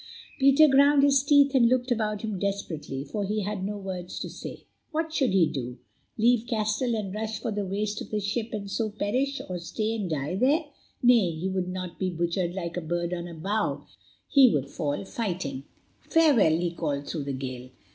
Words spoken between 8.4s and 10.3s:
and so perish, or stay and